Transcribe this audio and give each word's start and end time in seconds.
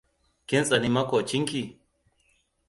Kin 0.47 0.63
tsani 0.67 0.89
makocinki? 0.95 1.63